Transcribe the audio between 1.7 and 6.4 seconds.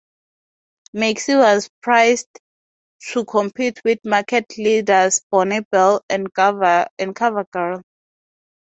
priced to compete with market leaders Bonne Bell and